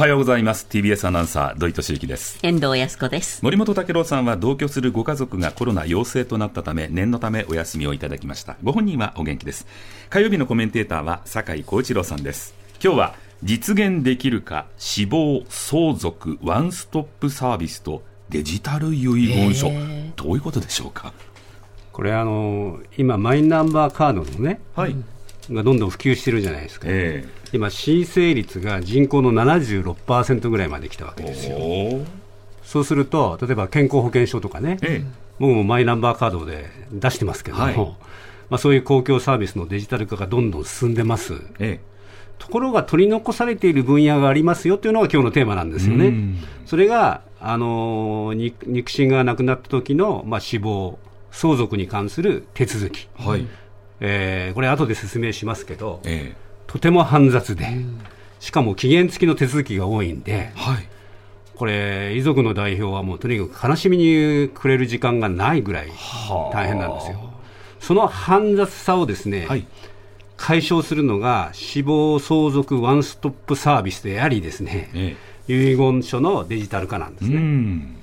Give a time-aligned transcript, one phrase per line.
[0.00, 0.66] はようございます。
[0.70, 2.38] TBS アナウンサー土井敏之です。
[2.42, 3.44] 遠藤康子です。
[3.44, 8.56] 森本武郎さんは同居するご家族がコロナ陽性となったため念のためお休みをいただきました。
[8.62, 9.66] ご本人はお元気です。
[10.08, 12.54] 火曜日のコメンテーターは酒井光一郎さんです。
[12.82, 19.70] 今日は実現できるか死亡相続ワンストップサービスとデジタル遺言書、
[20.16, 21.12] どういうことでしょうか？
[21.92, 24.96] これあの今マイナンバーカードのね、はい、
[25.50, 31.58] がどんどん普及してるじゃないですか、えー、今、申請率が人口の76%ぐらいまで来たわけですよ。
[32.62, 35.04] そうすると、例えば健康保険証とかね、えー、
[35.38, 37.86] 僕もマイナンバーカードで出してますけども、はい、ま
[38.52, 41.34] あ、そういう公共サービスのデジタル化がどんどん進んでます。
[41.58, 41.90] えー
[42.40, 46.14] ところが取り残されている分野がありますよというのが今日のテーマなんですよね。
[46.64, 50.98] それが、あの肉親が亡くなった時の、まあ、死亡、
[51.30, 53.46] 相続に関する手続き、はい、
[54.00, 57.66] えー、これ、後で説明しますけど、えー、とても煩雑で、
[58.38, 60.88] しかも期限付きの手続きが多いんで、はい、
[61.56, 65.88] これ、遺族の代表はもうとにかく悲しみにくれる時間がないぐらい
[66.52, 67.32] 大変なんですよ。
[67.80, 69.66] その煩雑さをですね、はい、
[70.36, 75.16] 解消するのが死亡相続ワンストップサービスでありですね、え
[75.48, 77.96] え、遺言書のデジタル化なんですね。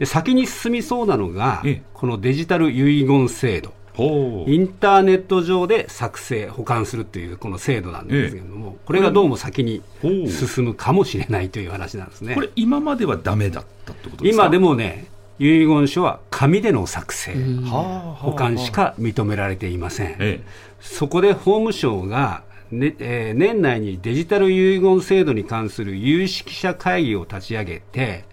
[0.00, 3.77] で先に進みそうなのが、え、このデジタル遺言制度。
[3.98, 12.34] インターネット上で作成、保管するというこの制度なんですけれども、これがどうも先に進むかもしれないという話なんですね。
[12.34, 14.44] これ、今まではだめだったってことですか？
[14.44, 15.06] 今でもね、
[15.40, 17.32] 遺言書は紙での作成、
[17.64, 20.10] 保管しか認められていません。
[20.12, 20.40] ええ、
[20.80, 28.24] そこで法務省が、ねえー、年内にデジタル遺言制度に関する有識者会議を立ち上げて、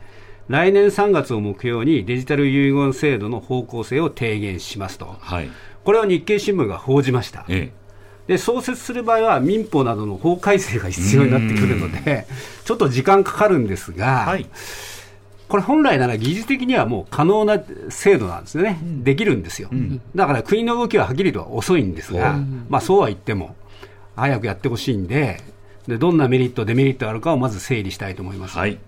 [0.47, 5.49] 来年3月を目標にデジタル遺言制度の方向性を提言しますと、はい、
[5.83, 7.45] これを日経新聞が報じました。
[7.49, 7.85] ええ。
[8.27, 12.25] で創設する場合は民法などの法改正が必要になってくるので、
[12.63, 14.47] ちょっと時間かかるんですが、はい、
[15.47, 23.55] これ、本来なら技術的にはもう可能な制度なんですよね、うん、できるんですよ、うん、だから国の動きははっきりと遅いんですが、まあ、そうは言っても、
[24.15, 25.39] 早くやってほしいんで
[25.87, 28.57] で、どんなメリット、デメリットあるかをまず整理したいと思います。
[28.57, 28.79] はい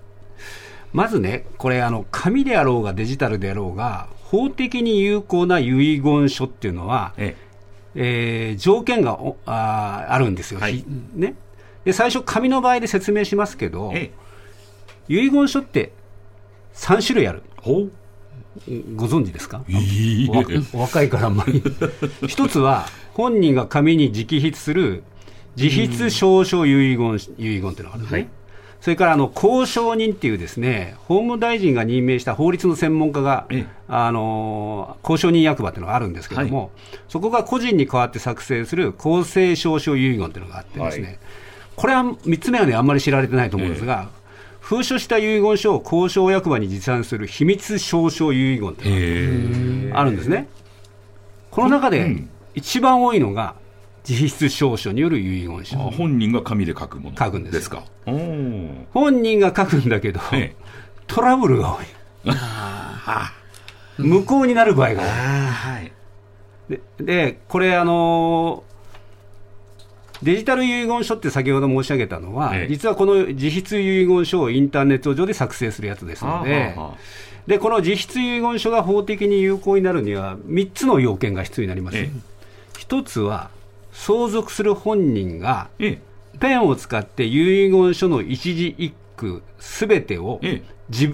[0.98, 7.36] まずね、これ、あの紙であろうがデジタルであろうが、法的に有効な遺言書っていうのは、え
[7.94, 8.50] え。
[8.50, 11.36] えー、条件がああるんですよ、はい、ね。
[11.86, 14.10] で、最初、紙の場合で説明しますけど、え
[15.08, 15.92] 遺言書って
[16.74, 17.44] 3種類ある。
[18.96, 19.62] ご存知ですか？
[20.74, 21.62] お若いからあんまり。
[22.28, 25.04] 一つは、本人が紙に直筆する
[25.58, 28.20] 自筆証書遺言遺言っていうのがあるんですね。
[28.22, 28.30] はい
[28.82, 33.48] それからあの交渉人っていうですね法務大臣が任命した法律の専門家が、
[33.88, 36.70] あの交渉人役場っていうのがあるんですけれども、はい、
[37.08, 41.20] そこが個人に代わって作成する公正証書遺言っていうのがあってですね、はい、
[41.76, 44.10] これは3つ目はね、あんまり知られてないと思うんですが、
[44.60, 50.50] 封書した遺言書を交渉役場に持参する秘密証書遺言っていうのがあるんですね。
[51.52, 52.24] この中で
[52.54, 53.56] 一番多いのが、
[54.08, 55.78] 自筆証書による遺言書。
[55.78, 57.84] 本人が紙で書くもの書くんですですか？
[58.06, 60.56] 本人が書くんだけど、ええ、
[61.08, 61.86] トラブルが多い。
[63.98, 65.08] 無効になる場合が多い。
[65.08, 65.92] はい、
[66.70, 68.64] でで、これ、あの
[70.24, 76.76] デジタル遺言書って先ほど申し上げたのは、ええ、実はこの自筆遺言書をインターネット上で作成するやつですので、
[77.46, 81.98] でこの自筆遺言書が法的に有効になるには、3つの要件が必要になります。
[81.98, 82.10] え、
[82.80, 83.50] 1つは
[83.98, 85.70] 相続する本人が、
[86.40, 90.40] ペンを使って遺言書の一字一句すべてを、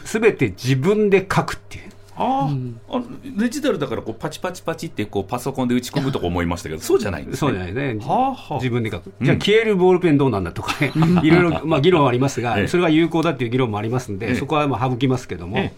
[0.04, 1.84] すべて自分で書くっていう。
[2.16, 3.02] あ、うん、あ
[3.38, 7.38] デジタルだからこうパチパチパチってこうパソコンで打ち込むとか思いましたけど、そうじゃないんですね。
[7.40, 7.98] そうじゃないね。
[8.06, 9.14] はあはあ、自分で書く。
[9.22, 10.92] じゃあ、消えるボールペンどうなんだとかね、
[11.24, 15.72] いろいろ、まあ、議論はありますが、それが有効だっていう議論もありますんで、そこはまあ省きますけども、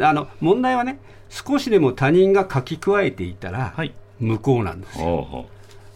[0.00, 3.74] あの問題はね、少しでも他人が書き加えていたら、
[4.20, 5.46] 無効なんですよ。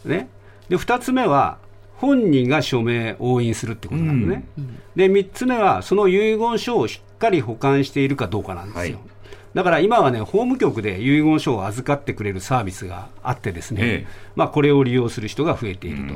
[0.04, 0.28] ね、
[0.68, 1.58] で2つ目は、
[1.96, 8.98] 本人が署名、押印するってことなんですね、うん、で3つ目は、その遺言書をしっかり保管しているかどうかなんですよ。
[8.98, 9.08] はい、
[9.54, 14.06] だから今はね、法務局で遺言書を預かってくれるサービスがあって、ですね、ええ、
[14.36, 16.14] まあ、これを利用する人が増えていると。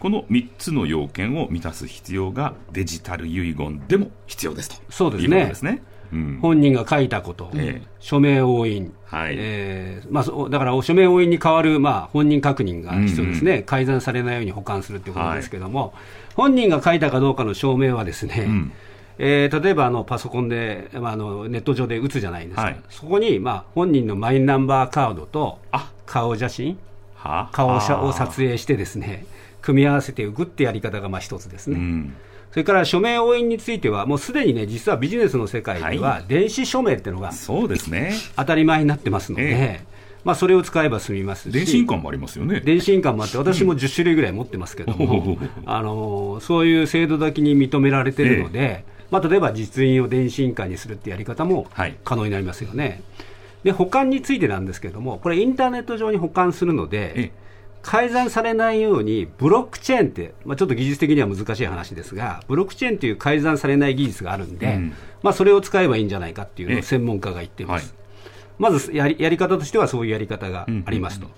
[0.00, 4.76] この3つの要件を満たす必要がデジタル遺言でも必要ですと。
[4.88, 5.44] そうですね。
[5.44, 5.70] ですね。
[5.70, 5.80] うん、
[6.40, 9.34] 本人が書いたこと、ええ、署名押印、はい。
[9.38, 15.90] えーまあ、だから署名押印に代わる、まあ、本人確認が必要ですね、うんうん、改ざんされないように保管するということですけれども、はい、
[16.34, 18.72] 本人が書いたかどうかの証明はですね、うん。
[19.18, 25.58] えー、例えばあのパソコンで、まあ、あのネット上で打つじゃないですか、はい、そこに、まあ、本人のマイナンバーカードと
[26.06, 26.78] 顔写真、
[27.52, 29.26] 顔を撮影してですね、
[29.60, 31.76] 組み合わせていくってやり方がまあ一つですね。
[31.76, 32.14] うん
[32.50, 38.12] それから署名押印については、もうすでにね、実はビジネスの世界では、電子署名っていうのが、そうですね。
[38.36, 39.82] 当たり前になってますので、
[40.24, 42.60] まあ、それを使えば済みますし、電子印鑑もありますよね。
[42.60, 51.66] 電子印鑑もあって、私も10種類ぐらい持ってますけども、あのそういう制度だけに認められてるので、まあ、例えば実印を電子印鑑にするってやり方も
[52.04, 53.02] 可能になりますよね。
[53.64, 57.32] で保管についてなんですけれども、これ、インターネット上に保管するので、
[57.82, 64.92] 改ざんされないように、ブロックチェーンって、まあ、ちょっと技術的には難しい話ですが、ブロックチェーンという改ざんされない技術があるんで、うん、
[65.22, 67.94] まあ、それを使えばいいんじゃないかっていうのを専門家が言っています。
[68.58, 71.28] まずやりやり方としてはそういうやり方がありますと。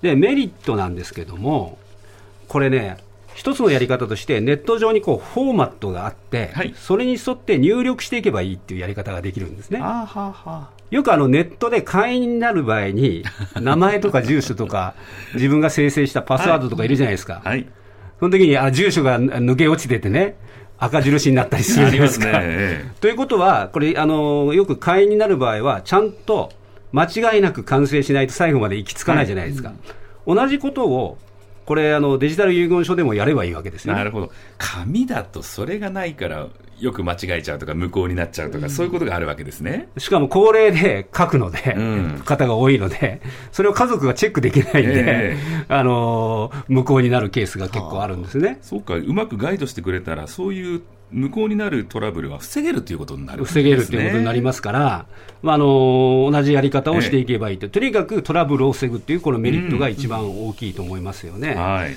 [0.00, 1.76] で、メリットなんですけども、
[2.46, 2.98] これね、
[3.34, 9.80] 一つのやり方として、ネット上にこうフォーマットがあって、はい、それに沿って入力していけばいいっていうやり方ができるんですね。
[9.80, 13.24] ははよくあのネットで会員になる場合に、
[13.60, 14.94] 名前とか住所とか、
[15.34, 17.42] 自分が生成したパスワードとかいるじゃないですか。
[17.44, 17.66] はい、
[18.18, 20.36] その時にあ住所が抜け落ちててね、
[20.78, 22.26] 赤印になったりするじゃないですか。
[22.26, 26.52] ね、ということは、これあの、よく会員になる場合は、ちゃんと
[26.92, 29.68] 間違いなく完成しないと最後まで行き着かないじゃないですか。
[29.68, 31.18] はい、同じことを
[31.68, 33.92] これあの、デジタル遺言書でもやればいいわけですね。
[33.92, 34.32] なるほど。
[34.56, 36.48] 紙だとそれがないから、
[36.80, 39.90] よく間違えちゃうとか、無効になっちゃうとか、うん、そういうことがあるわけですね。
[39.98, 43.20] しかも高齢で書くので、うん、方が多いので、
[43.52, 48.60] それを家族がチェックできないんで、えー、あの無効になるケースが結構あるんですね。
[48.62, 50.80] そうか、うまくガイドしてくれたら、そういう
[51.10, 55.06] 無効になるトラブルは防げるということになる、ね、防げるということになりますから、
[55.42, 61.50] まあ、あの同じやり方をしていけばいいと、えとにかくトラブルを防ぐという、このメリットが一番大きいと思いますよね。
[61.50, 61.96] うん、はい。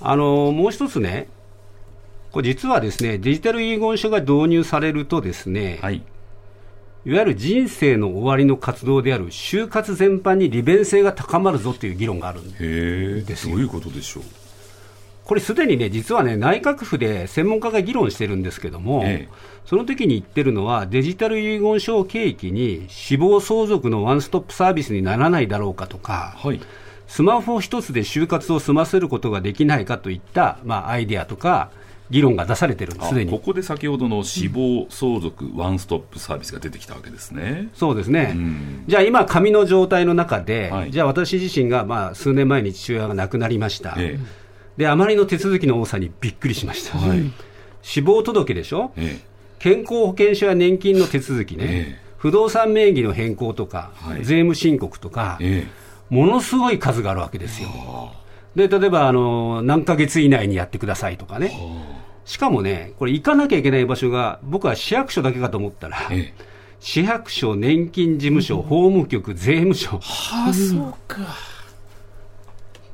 [0.00, 1.28] あのもう一つね、
[2.32, 6.02] これ実はですねデジタル遺言書が導入されると、ですね、はい、
[7.06, 13.54] いわゆる人生の終わりの活動である就活全般に利便性が高まるぞという議論があるんですよ。
[13.54, 14.24] どういうことでしょう？
[15.26, 19.34] これすでにね、実はね、内閣府で専門家が議論してるんですけども、ええ、
[19.64, 26.60] その時に言ってるのは、デジタル遺言書を契機に、死亡相続のワンストップサービスにならないだろうかとか、はい、
[27.08, 31.70] スマホ一つで就活を済ませることができないかといった、まあ、アイデアとか、
[32.08, 37.68] 議論が出されてるんですここで先ほどの死亡相続ワンストップサービスが出てきたわけですね。
[37.74, 38.34] そうですね。
[38.36, 43.96] うん、じゃあ今、紙の状態の中で、はい、じゃあ私自身がまあ数年前に父親が亡くなりました。
[43.98, 44.45] ええ
[44.76, 46.98] で、あまりの手続きの多さにびっくりしました。
[46.98, 47.32] はい、
[47.82, 49.24] 死亡届でしょ、ええ、
[49.58, 55.38] 健康保険証や年金の手続きね、え、不動産名義の変更とか、はい、税務申告とか、
[56.10, 57.68] ものすごい数があるわけですよ。
[58.54, 61.52] で、例えば、あの、何ヶ月以内にやってくださいとかね。
[62.24, 65.98] しかもね、これ行かなきゃいけない場所が、僕は市役所だけかと思ったら、
[66.80, 69.98] 市役所、年金事務所、法務局、税務署。
[69.98, 71.55] はあ、そうか。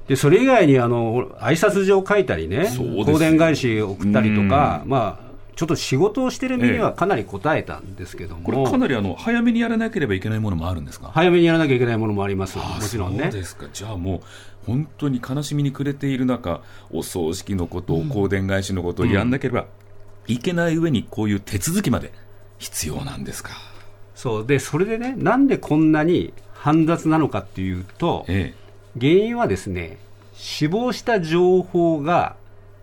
[0.08, 2.66] でそれ以外にあの挨拶状書いたりね、
[3.06, 11.12] 香典返し送ったりとか、まあ、ちょっと仕事をしてる身にはかなり応えたんですけども、これ、かなりあの早めにやらなければいけないものもあるんですか？
[11.14, 13.25] 早めにやらなきゃいけないものもあります、もちろんね。
[13.25, 13.66] そうですか。
[13.72, 14.20] じゃあもう
[14.66, 19.66] 本当に悲しみに暮れている中、お葬式のこと、香典返しのことをやらなければ
[20.26, 22.12] いけない上に、こういう手続きまで
[22.58, 23.50] 必要なんですか？
[24.14, 24.46] そう。
[24.46, 28.62] でそれでね、なんでこんなに煩雑なのかっていうと、ええ
[29.00, 29.99] 原因はですね、
[30.35, 32.37] 死亡した情報が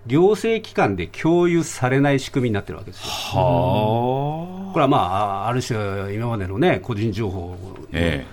[0.07, 3.09] 行政機関で共有されない仕組みになってるわけですよ。
[3.09, 7.57] はこれはまあ、ある種、今までのね、個人情報
[7.91, 8.23] の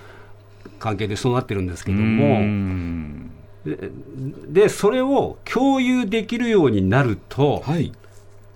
[0.79, 3.27] 関係でそうなってるんですけども、
[3.65, 3.91] で
[4.63, 7.93] で、それを共有できるようになると、はい、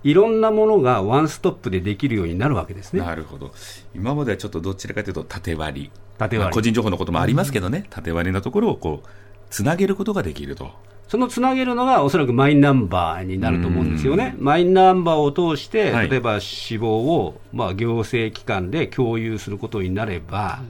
[0.03, 3.01] いろんなものがワンストップでできるようになるわけですね。
[3.01, 3.51] なるほど。
[3.93, 5.91] 今まではちょっとどちらかというと縦割り。
[6.21, 6.53] 縦割り。
[6.53, 9.07] 個人情報のこともありますけどね、縦割りのところをこう、
[9.49, 10.71] つなげることができると。
[11.07, 14.35] そのつなげるのがおそらくマイナンバーになると思うんですよね。
[14.39, 20.61] マイナンバーを通して、例えば死亡を、まあ、行政機関で共有することになれば、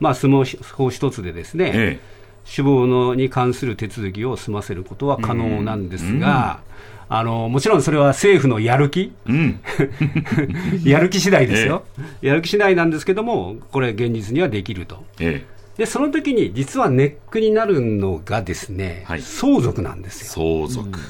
[0.00, 2.00] まあ、スマホ一つでですね、ええ、
[2.44, 6.60] 死亡のに関する手続きを済ませることは可能なんですが、
[7.08, 9.60] あのもちろんそれは政府のやる気、うん、
[10.82, 15.04] やる気次第ですよ、ええ、やる気次第なんですけども、これ、現実にはできると。
[15.20, 15.52] ええ。
[15.76, 20.66] でその時に実はネックになるのがですね、はい、相続なんですよ。
[20.66, 21.04] 相続、うん、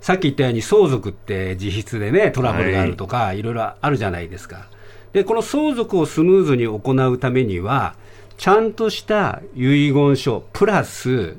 [0.00, 4.68] さっき言ったように相続って自筆でねトラブルがあるとか、はい、いろいろあるじゃないですか。
[5.12, 7.94] でこの相続をスムーズに行うためには
[8.36, 11.36] ちゃんとした遺言書プラス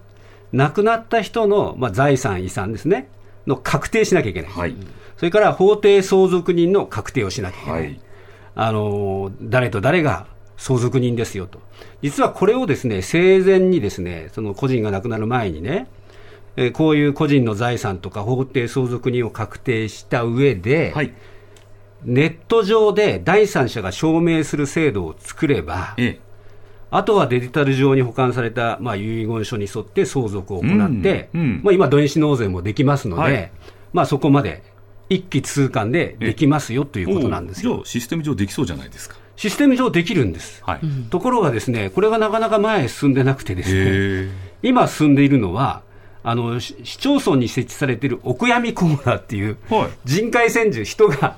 [0.51, 3.09] 亡くなった人の、まあ、財産遺産ですね。
[3.47, 4.75] の確定しなきゃいけない、はい、
[5.15, 7.99] それから法定相続人の確定をしなきゃいけない、はい、
[8.55, 10.27] あの誰と誰が
[10.57, 11.61] 相続人ですよと。
[12.01, 15.87] 実はこれをですね、生前にですね、その個人が亡くなる前にね、
[16.55, 21.13] えー、こういう個人の財産とか法定相続人を確定した上で、はい、
[22.03, 26.19] ネット上で第三者が証明する制度を作れば、ええ、
[26.89, 33.51] あとはデジタル上に保管された、まあ、遺言書に沿って相続を行って、うんうん、まあ、今、電子納税もできますので、はい、
[33.93, 34.63] まあ、そこまで
[35.09, 37.73] 一気通貫でできますよということなんですよ。
[37.73, 39.17] じゃあ、システム上できそうじゃないですか。
[39.35, 40.63] システム上できるんです。
[40.63, 40.79] はい、
[41.09, 44.31] ところがですね、これがなかなか前へ進んでなくてですね、
[44.63, 45.83] 今進んでいるのは、
[46.23, 51.37] あの市町村に設置されているお悔やみコーナーっていう、はい、人海戦術、人が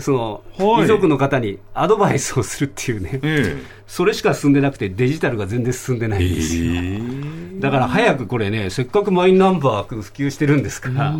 [0.00, 6.62] その、はい、遺族の方にアドバイスをするっていうね、えー、それしか進んでなくて、デジタルが全然進んでないんですよ。
[6.62, 11.16] えー、だから早くこれね、せっかくマイナンバー普及してるんですから、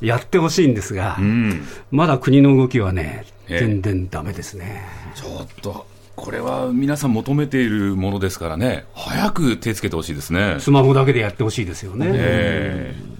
[0.00, 4.82] やってほしいんですが、うん、まだ国の動きはね、全然だめですね。
[5.14, 10.56] ちょっとこれは皆さん求めているものですからね、早く手つけてほしいですね。
[10.58, 12.06] スマホだけでやってほしいですよね。
[12.10, 13.15] えー、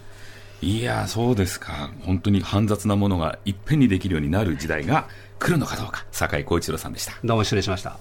[0.62, 1.90] いや、そうですか。
[2.02, 5.08] 本当に煩雑なものがいっぺんにできるようになる時代が
[5.38, 6.06] 来るのかどうか。
[6.10, 7.12] 酒井浩一郎さんでした。
[7.22, 7.98] どうも失礼しました。